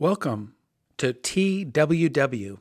[0.00, 0.54] Welcome
[0.98, 2.58] to TWW,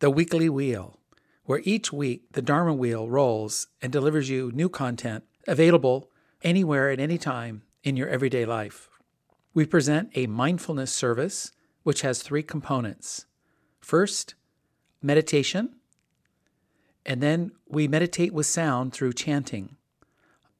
[0.00, 0.98] the weekly wheel,
[1.44, 6.10] where each week the Dharma wheel rolls and delivers you new content available
[6.42, 8.90] anywhere at any time in your everyday life.
[9.54, 11.52] We present a mindfulness service
[11.84, 13.24] which has three components.
[13.80, 14.34] First,
[15.00, 15.76] meditation,
[17.06, 19.76] and then we meditate with sound through chanting.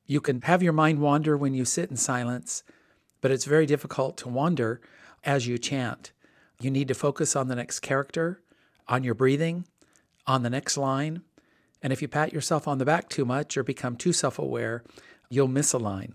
[0.07, 2.63] You can have your mind wander when you sit in silence,
[3.21, 4.81] but it's very difficult to wander
[5.29, 6.13] as you chant.
[6.59, 8.41] You need to focus on the next character,
[8.89, 9.67] on your breathing,
[10.27, 11.21] on the next line.
[11.83, 14.83] And if you pat yourself on the back too much or become too self aware,
[15.29, 16.15] you'll miss a line.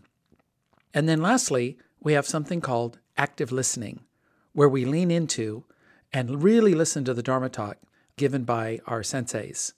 [0.95, 3.99] And then lastly, we have something called active listening,
[4.51, 5.63] where we lean into
[6.11, 7.77] and really listen to the Dharma talk
[8.17, 9.73] given by our senseis.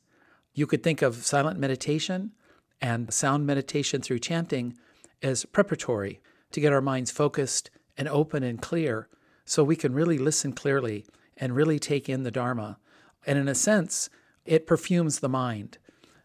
[0.53, 2.31] You could think of silent meditation
[2.79, 4.77] and sound meditation through chanting
[5.21, 6.21] as preparatory
[6.51, 9.09] to get our minds focused and open and clear
[9.45, 11.05] so we can really listen clearly
[11.37, 12.77] and really take in the Dharma.
[13.25, 14.09] And in a sense,
[14.45, 15.77] it perfumes the mind.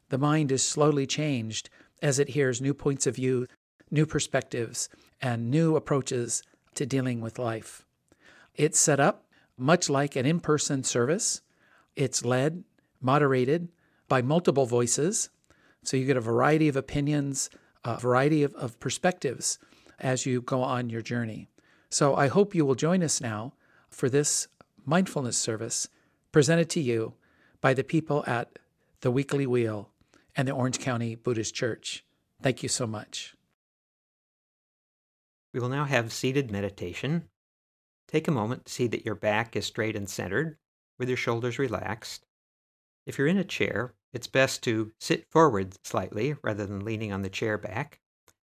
[0.08, 1.70] The mind is slowly changed
[2.02, 3.46] as it hears new points of view,
[3.90, 4.88] new perspectives,
[5.20, 6.42] and new approaches
[6.74, 7.84] to dealing with life.
[8.54, 11.42] It's set up much like an in person service.
[11.94, 12.64] It's led,
[13.00, 13.68] moderated
[14.08, 15.28] by multiple voices.
[15.84, 17.50] So you get a variety of opinions,
[17.84, 19.58] a variety of, of perspectives
[19.98, 21.48] as you go on your journey.
[21.90, 23.54] So I hope you will join us now
[23.88, 24.48] for this
[24.86, 25.88] mindfulness service
[26.32, 27.14] presented to you
[27.60, 28.58] by the people at
[29.00, 29.90] the Weekly Wheel
[30.36, 32.04] and the Orange County Buddhist Church.
[32.40, 33.34] Thank you so much.
[35.52, 37.28] We will now have seated meditation.
[38.06, 40.56] Take a moment to see that your back is straight and centered,
[40.98, 42.24] with your shoulders relaxed.
[43.06, 47.22] If you're in a chair, it's best to sit forward slightly rather than leaning on
[47.22, 48.00] the chair back,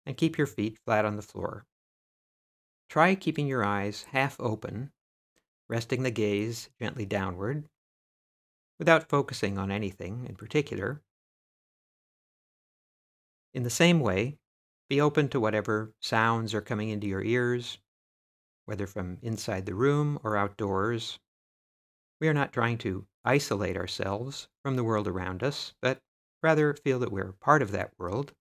[0.06, 1.66] and keep your feet flat on the floor.
[2.88, 4.92] Try keeping your eyes half open,
[5.68, 7.68] resting the gaze gently downward,
[8.78, 11.02] without focusing on anything in particular.
[13.52, 14.38] In the same way,
[14.88, 17.78] be open to whatever sounds are coming into your ears,
[18.64, 21.18] whether from inside the room or outdoors.
[22.20, 26.00] We are not trying to isolate ourselves from the world around us, but
[26.42, 28.32] rather feel that we're part of that world.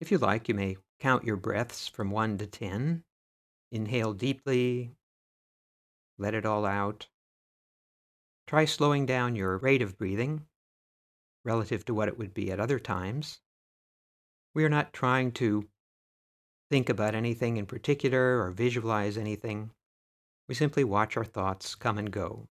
[0.00, 3.04] If you like, you may count your breaths from 1 to 10.
[3.70, 4.94] Inhale deeply,
[6.18, 7.08] let it all out.
[8.46, 10.46] Try slowing down your rate of breathing
[11.44, 13.40] relative to what it would be at other times.
[14.54, 15.68] We are not trying to
[16.70, 19.70] think about anything in particular or visualize anything.
[20.48, 22.48] We simply watch our thoughts come and go.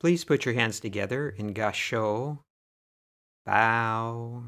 [0.00, 2.38] Please put your hands together in Gasho.
[3.44, 4.42] Bow.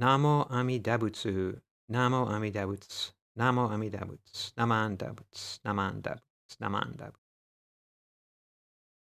[0.00, 1.60] Namo Amidabutsu.
[1.90, 3.12] Namo Amidabutsu.
[3.38, 4.52] Namo Amida Butsu.
[4.54, 5.58] Naman Dabutsu.
[5.66, 6.56] Naman Dabutsu.
[6.62, 7.18] Naman Dabutsu.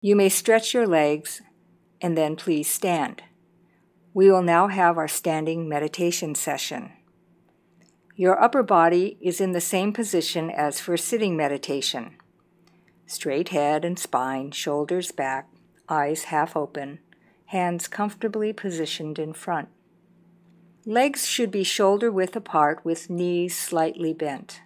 [0.01, 1.41] You may stretch your legs
[2.01, 3.23] and then please stand.
[4.15, 6.93] We will now have our standing meditation session.
[8.17, 12.17] Your upper body is in the same position as for sitting meditation.
[13.09, 15.49] Straight head and spine, shoulders back,
[15.89, 16.99] eyes half open,
[17.47, 19.69] hands comfortably positioned in front.
[20.85, 24.61] Legs should be shoulder width apart with knees slightly bent.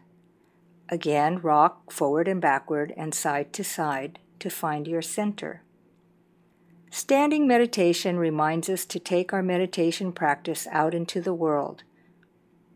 [0.89, 5.63] Again, rock forward and backward and side to side to find your center.
[6.91, 11.85] Standing meditation reminds us to take our meditation practice out into the world,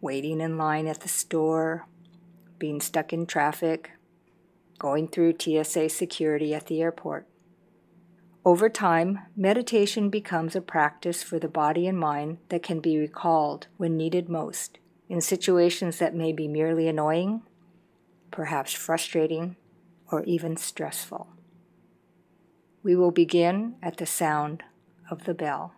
[0.01, 1.87] waiting in line at the store,
[2.57, 3.91] being stuck in traffic,
[4.79, 7.27] going through TSA security at the airport.
[8.45, 13.67] Over time, meditation becomes a practice for the body and mind that can be recalled
[13.77, 14.79] when needed most,
[15.09, 17.43] in situations that may be merely annoying,
[18.31, 19.57] perhaps frustrating,
[20.13, 21.29] or even stressful.
[22.85, 24.63] We will begin at the sound
[25.11, 25.75] of the bell.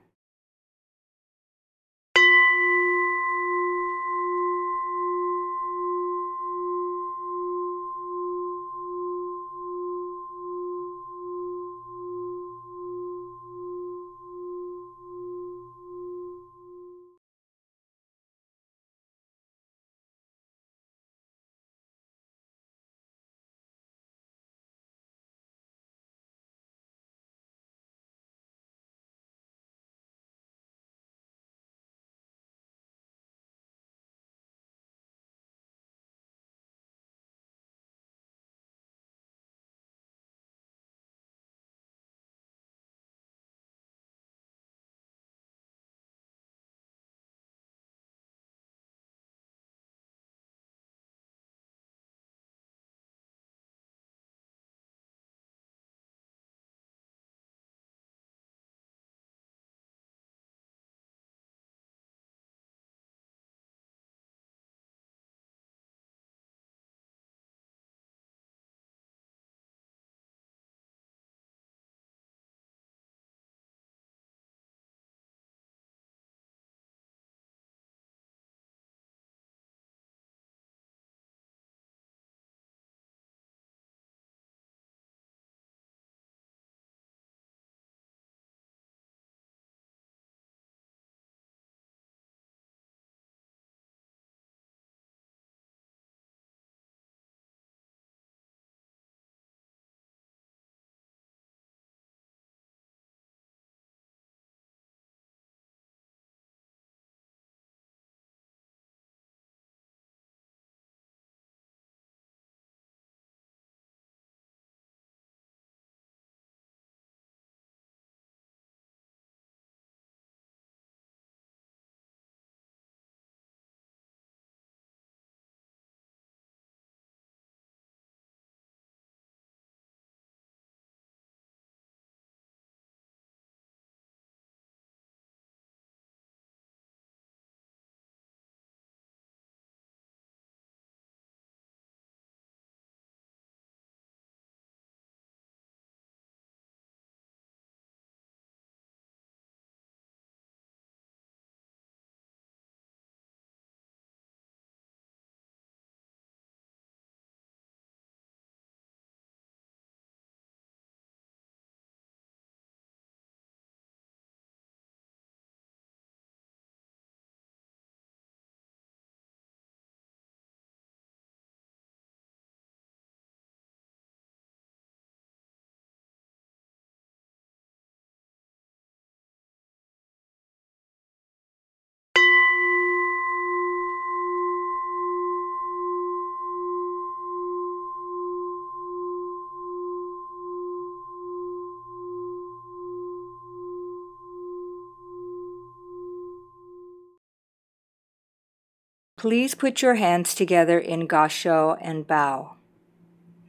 [199.19, 202.55] Please put your hands together in gasho and bow.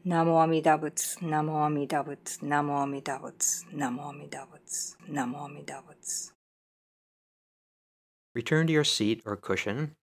[0.04, 6.32] Namo Amidabutsu, Namo Amidabutsu, Namo Amidabutsu, Namo Amidabutsu, Namo Amidabutsu.
[8.34, 9.96] Return to your seat or cushion.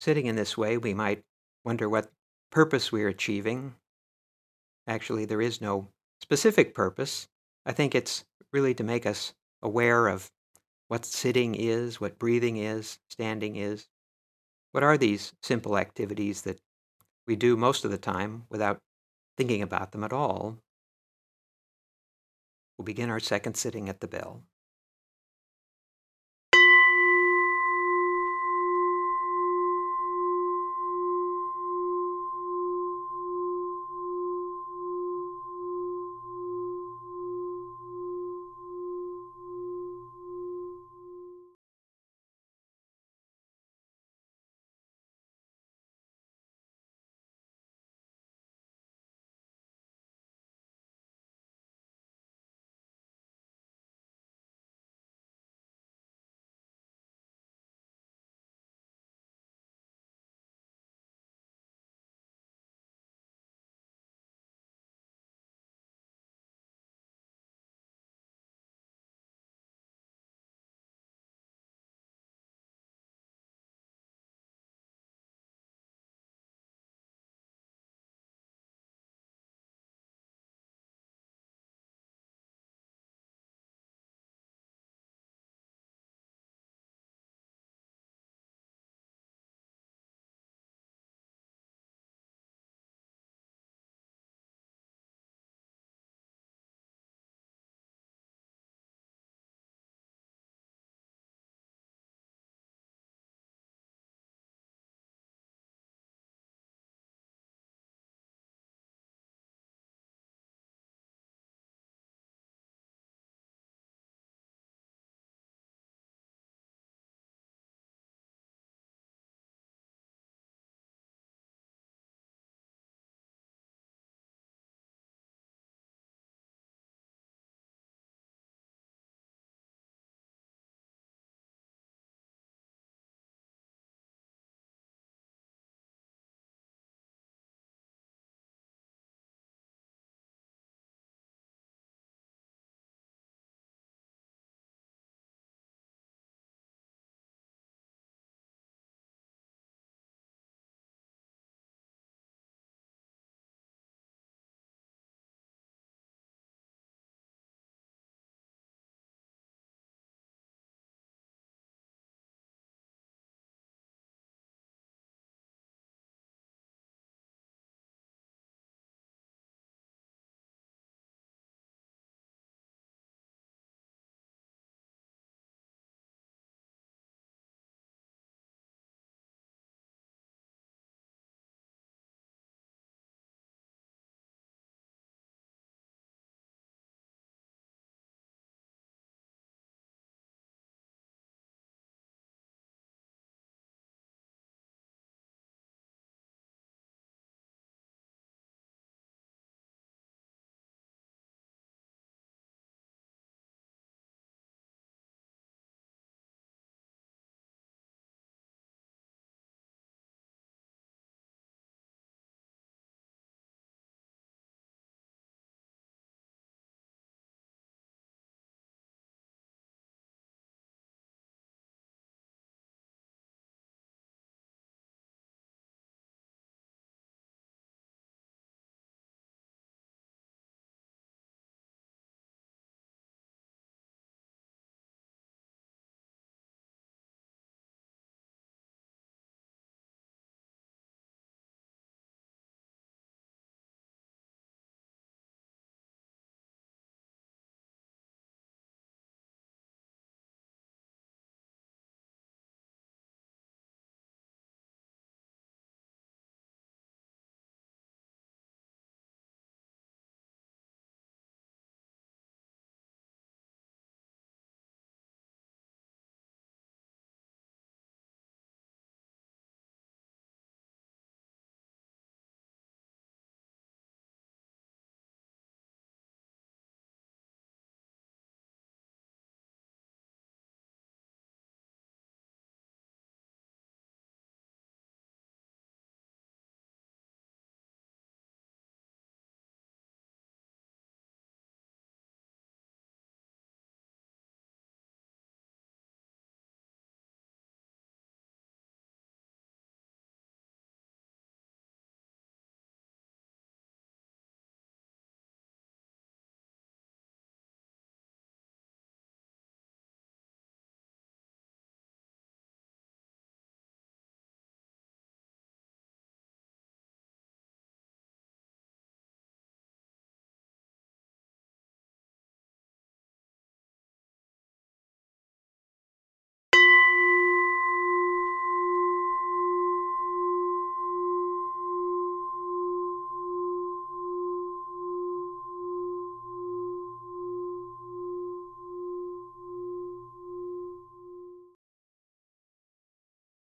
[0.00, 1.24] Sitting in this way, we might
[1.64, 2.12] wonder what
[2.52, 3.74] purpose we're achieving.
[4.86, 5.88] Actually, there is no
[6.22, 7.26] specific purpose.
[7.66, 10.30] I think it's really to make us aware of
[10.90, 13.86] what sitting is, what breathing is, standing is.
[14.72, 16.60] What are these simple activities that
[17.28, 18.80] we do most of the time without
[19.36, 20.58] thinking about them at all?
[22.76, 24.42] We'll begin our second sitting at the bell.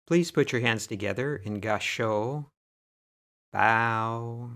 [0.08, 2.46] Please put your hands together in Gasho.
[3.52, 4.52] Bow.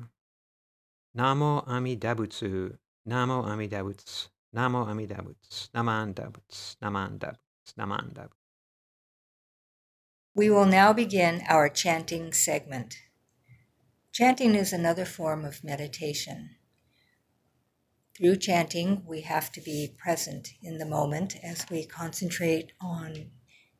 [1.18, 2.78] Namo Amidabutsu.
[3.08, 4.30] Namo Amidabutsu.
[4.56, 5.70] Namo Amida Butsu.
[5.76, 6.78] Naman Dabutsu.
[6.82, 7.74] Naman Dabutsu.
[7.78, 8.34] Naman Dabutsu.
[10.36, 12.96] We will now begin our chanting segment.
[14.12, 16.56] Chanting is another form of meditation.
[18.18, 23.32] Through chanting, we have to be present in the moment as we concentrate on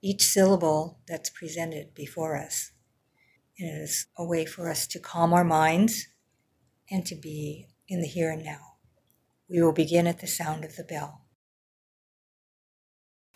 [0.02, 2.72] each syllable that's presented before us.
[3.58, 6.08] It is a way for us to calm our minds
[6.90, 8.76] and to be in the here and now.
[9.50, 11.22] We will begin at the sound of the bell.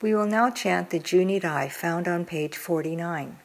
[0.02, 3.40] We will now chant the Junirai found on page 49.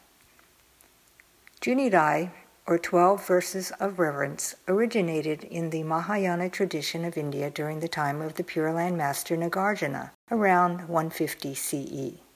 [1.61, 2.31] Junirai,
[2.67, 8.21] or 12 verses of reverence, originated in the Mahayana tradition of India during the time
[8.21, 12.28] of the Pure Land Master Nagarjuna, around 150 CE.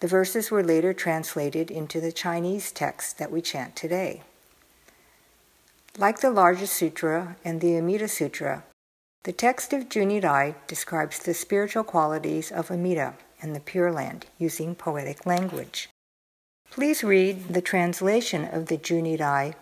[0.00, 4.22] The verses were later translated into the Chinese text that we chant today.
[5.96, 8.62] Like the Larger sutra and the Amida Sutra,
[9.24, 14.76] the text of Junirai describes the spiritual qualities of Amida and the Pure Land using
[14.76, 15.88] poetic language.
[16.70, 19.54] Please read the translation of the Junirai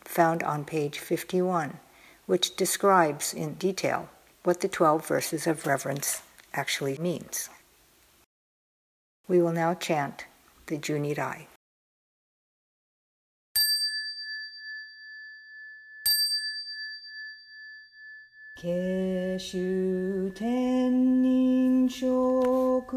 [0.00, 1.78] found on page 51,
[2.26, 4.08] which describes in detail
[4.42, 7.48] what the 12 verses of reverence actually means.
[9.28, 10.24] We will now chant
[10.66, 11.46] the Junirai.
[18.58, 22.88] Keshu Tennin Shokugyo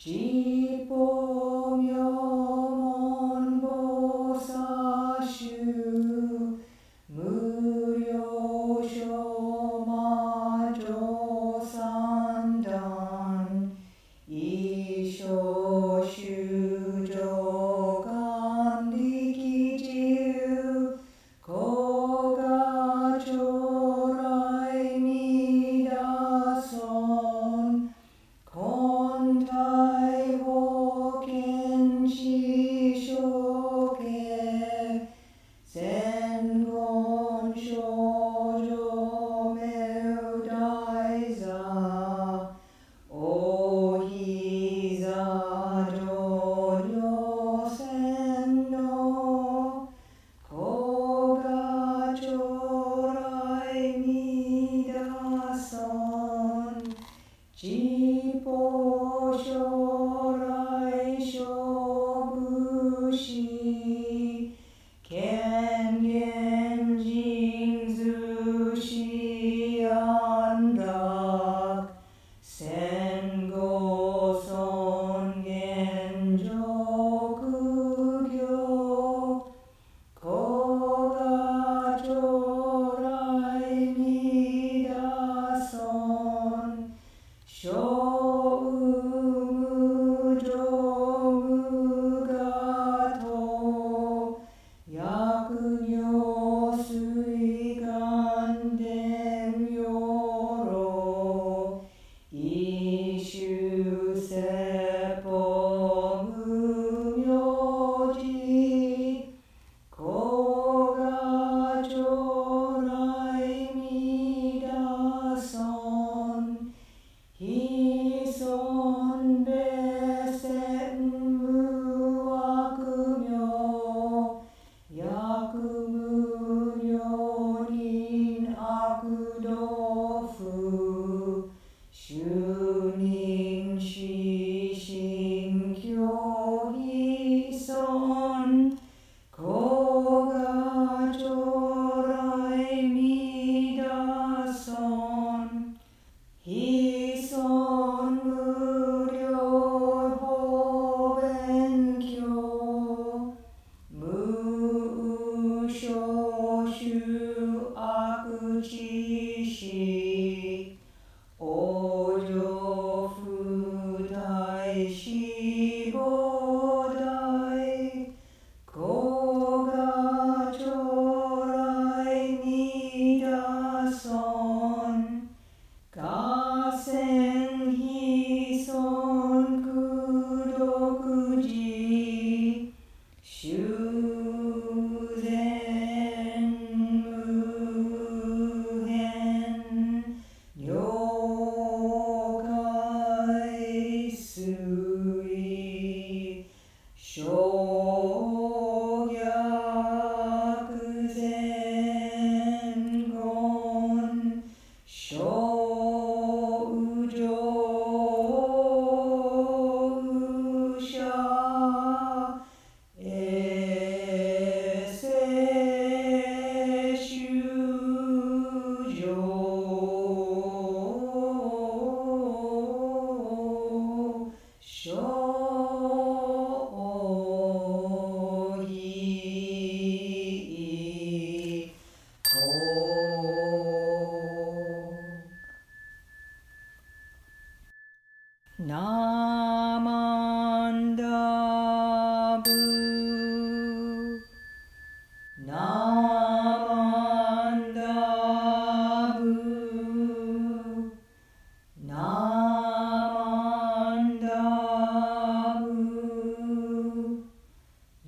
[0.00, 0.49] Jipo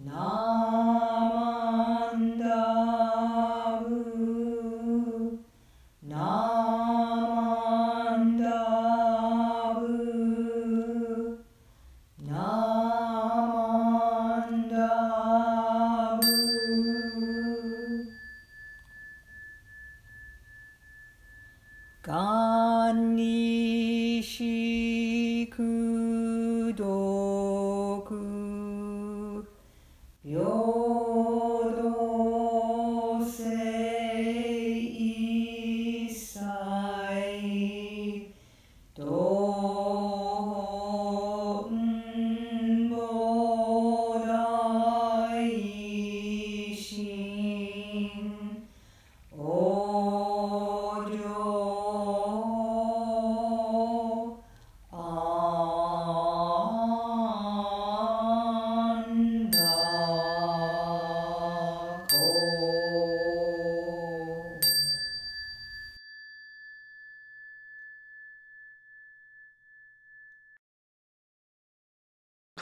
[0.05, 0.42] No.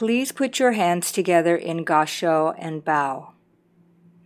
[0.01, 3.33] Please put your hands together in gasho and bow.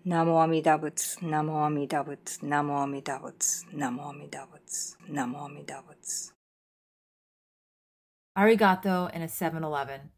[0.06, 6.30] Namo Amida Butsu, Namo Amida Butsu, Namo Amida Butsu, Namo Amida Butsu, Namo Amida Butsu.
[8.38, 10.10] Arigato in a 7 Eleven.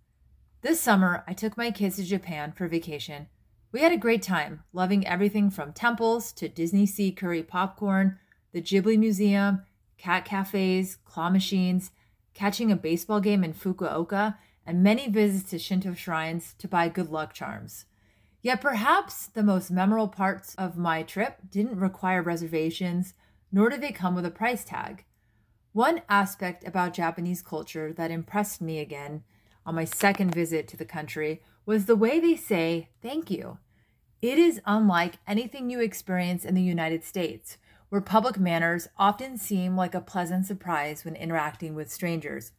[0.60, 3.28] This summer, I took my kids to Japan for vacation.
[3.72, 8.18] We had a great time, loving everything from temples to DisneySea curry popcorn,
[8.52, 9.62] the Ghibli Museum,
[9.96, 11.92] cat cafes, claw machines,
[12.34, 17.10] catching a baseball game in Fukuoka, and many visits to Shinto shrines to buy good
[17.10, 17.86] luck charms.
[18.42, 23.14] Yet perhaps the most memorable parts of my trip didn't require reservations,
[23.50, 25.04] nor did they come with a price tag.
[25.72, 29.22] One aspect about Japanese culture that impressed me again
[29.64, 33.58] on my second visit to the country was the way they say thank you.
[34.22, 39.76] It is unlike anything you experience in the United States, where public manners often seem
[39.76, 42.52] like a pleasant surprise when interacting with strangers.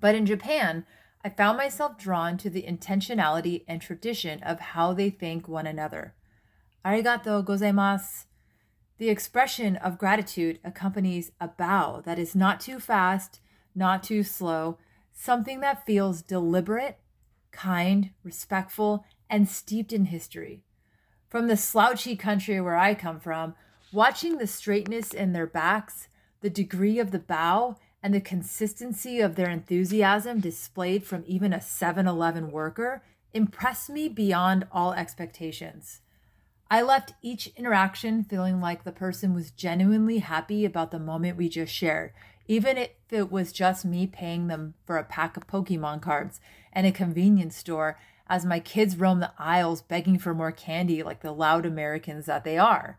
[0.00, 0.84] But in Japan,
[1.24, 6.14] I found myself drawn to the intentionality and tradition of how they thank one another.
[6.84, 8.24] arigato gozaimasu.
[8.98, 13.40] The expression of gratitude accompanies a bow that is not too fast,
[13.74, 14.78] not too slow,
[15.12, 16.98] something that feels deliberate,
[17.52, 20.64] kind, respectful, and steeped in history.
[21.28, 23.54] From the slouchy country where I come from,
[23.92, 26.08] watching the straightness in their backs,
[26.40, 31.60] the degree of the bow, and the consistency of their enthusiasm displayed from even a
[31.60, 36.00] 7 Eleven worker impressed me beyond all expectations.
[36.70, 41.48] I left each interaction feeling like the person was genuinely happy about the moment we
[41.48, 42.12] just shared,
[42.46, 46.40] even if it was just me paying them for a pack of Pokemon cards
[46.72, 51.20] and a convenience store as my kids roam the aisles begging for more candy like
[51.20, 52.98] the loud Americans that they are.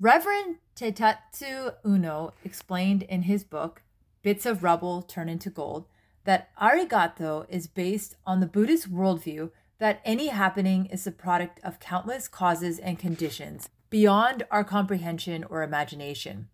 [0.00, 3.82] Reverend Taitetsu Unno explained in his book,
[4.22, 5.86] Bits of Rubble Turn into Gold,
[6.24, 11.78] that arigato is based on the Buddhist worldview that any happening is the product of
[11.78, 16.48] countless causes and conditions beyond our comprehension or imagination.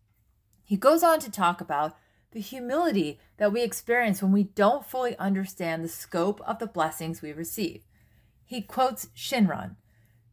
[0.63, 1.97] He goes on to talk about
[2.33, 7.23] the humility that we experience when we don't fully understand the scope of the blessings
[7.23, 7.85] we receive.
[8.45, 9.77] He quotes Shinran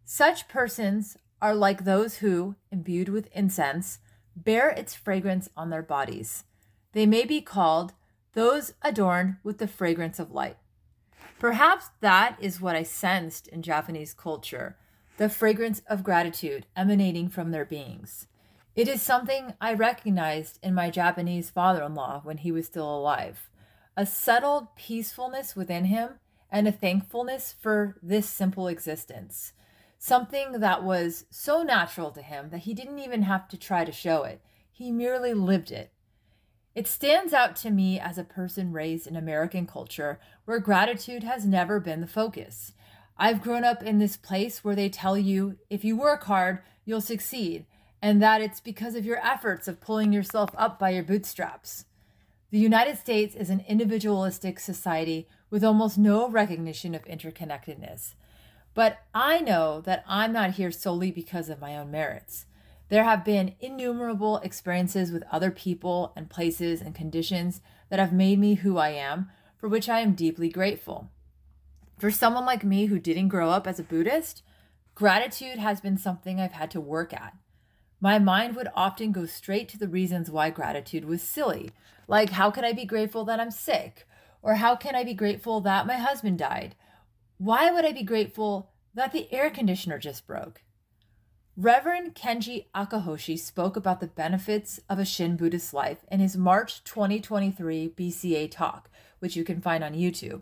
[0.03, 3.99] Such persons are like those who, imbued with incense,
[4.35, 6.43] bear its fragrance on their bodies.
[6.93, 7.93] They may be called
[8.33, 10.57] those adorned with the fragrance of light.
[11.39, 14.77] Perhaps that is what I sensed in Japanese culture
[15.17, 18.27] the fragrance of gratitude emanating from their beings.
[18.75, 22.95] It is something I recognized in my Japanese father in law when he was still
[22.95, 23.49] alive
[23.97, 26.19] a settled peacefulness within him
[26.51, 29.53] and a thankfulness for this simple existence.
[29.99, 33.91] Something that was so natural to him that he didn't even have to try to
[33.91, 35.91] show it, he merely lived it.
[36.75, 41.45] It stands out to me as a person raised in American culture where gratitude has
[41.45, 42.73] never been the focus.
[43.17, 47.01] I've grown up in this place where they tell you if you work hard, you'll
[47.01, 47.65] succeed
[48.01, 51.85] and that it's because of your efforts of pulling yourself up by your bootstraps.
[52.51, 58.13] The United States is an individualistic society with almost no recognition of interconnectedness.
[58.77, 62.45] But I know that I'm not here solely because of my own merits.
[62.89, 67.59] There have been innumerable experiences with other people and places and conditions
[67.89, 71.09] that have made me who I am, for which I am deeply grateful.
[71.97, 74.43] For someone like me who didn't grow up as a Buddhist,
[74.93, 77.35] gratitude has been something I've had to work at.
[77.99, 81.71] My mind would often go straight to the reasons why gratitude was silly,
[82.07, 84.07] like how can I be grateful that I'm sick?
[84.43, 86.75] Or how can I be grateful that my husband died?
[87.37, 90.63] Why would I be grateful that the air conditioner just broke?
[91.55, 96.83] Reverend Kenji Akahoshi spoke about the benefits of a Shin Buddhist life in his March
[96.83, 100.41] 2023 BCA talk, which you can find on YouTube.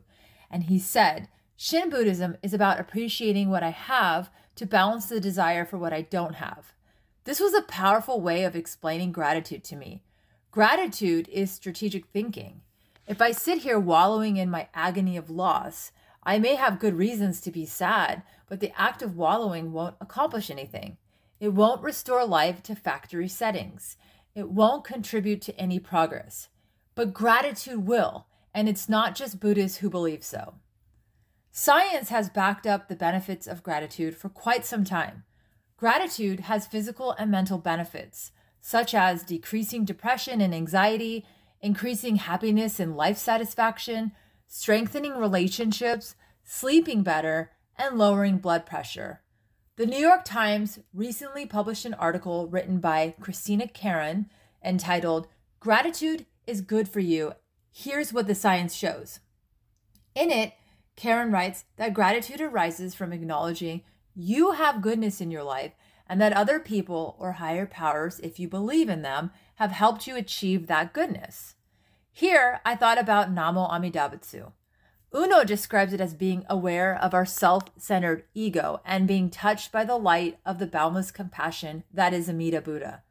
[0.50, 1.28] And he said,
[1.58, 6.02] Shin Buddhism is about appreciating what I have to balance the desire for what I
[6.02, 6.74] don't have.
[7.26, 10.04] This was a powerful way of explaining gratitude to me.
[10.50, 12.62] Gratitude is strategic thinking.
[13.06, 15.92] If I sit here wallowing in my agony of loss,
[16.26, 20.50] I may have good reasons to be sad, but the act of wallowing won't accomplish
[20.50, 20.98] anything.
[21.40, 23.98] It won't restore life to factory settings.
[24.34, 26.50] It won't contribute to any progress.
[26.96, 30.56] But gratitude will, and it's not just Buddhists who believe so.
[31.52, 35.24] Science has backed up the benefits of gratitude for quite some time.
[35.78, 41.26] Gratitude has physical and mental benefits, such as decreasing depression and anxiety,
[41.62, 44.12] increasing happiness and life satisfaction,
[44.48, 49.22] strengthening relationships, sleeping better, and lowering blood pressure.
[49.78, 54.30] The New York Times recently published an article written by Christina Caron
[54.64, 55.28] entitled
[55.60, 57.34] Gratitude is Good for You.
[57.72, 59.20] Here's what the science shows.
[60.14, 60.54] In it,
[60.96, 63.82] Caron writes that gratitude arises from acknowledging
[64.14, 65.74] you have goodness in your life
[66.08, 70.16] and that other people or higher powers, if you believe in them, have helped you
[70.16, 71.55] achieve that goodness.
[72.18, 74.54] Here, I thought about Namo Amida Butsu.
[75.14, 79.84] Unno describes it as being aware of our self centered ego and being touched by
[79.84, 83.04] the light of the boundless compassion that is Amida Buddha.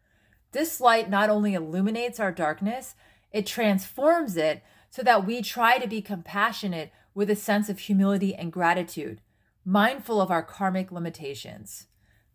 [0.52, 2.94] This light not only illuminates our darkness,
[3.30, 8.34] it transforms it so that we try to be compassionate with a sense of humility
[8.34, 9.20] and gratitude,
[9.66, 11.88] mindful of our karmic limitations.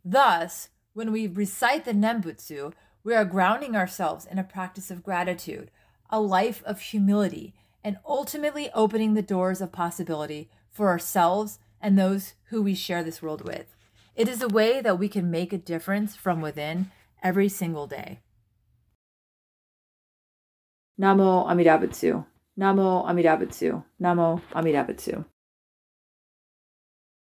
[0.06, 5.72] Thus, when we recite the Nembutsu, we are grounding ourselves in a practice of gratitude,
[6.10, 12.34] a life of humility, and ultimately opening the doors of possibility for ourselves and those
[12.46, 13.76] who we share this world with.
[14.16, 16.92] It is a way that we can make a difference from within
[17.24, 18.20] every single day.
[21.00, 22.26] Namo Amida Butsu.
[22.60, 23.84] Namo Amida Butsu.
[24.02, 25.26] Namo Amida Butsu.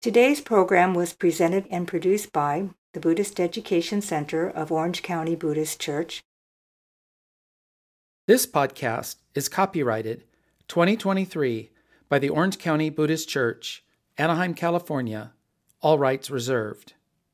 [0.02, 5.80] Today's program was presented and produced by the Buddhist Education Center of Orange County Buddhist
[5.80, 6.24] Church.
[8.30, 10.24] This podcast is copyrighted
[10.68, 11.72] 2023
[12.10, 13.84] by the Orange County Buddhist Church,
[14.20, 15.34] Anaheim, California,
[15.82, 16.94] all rights reserved.